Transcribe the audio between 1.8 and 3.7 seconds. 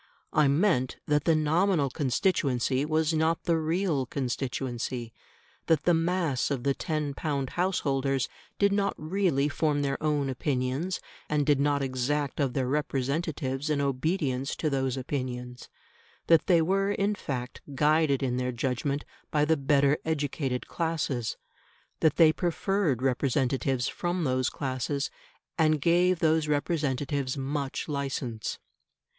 constituency was not the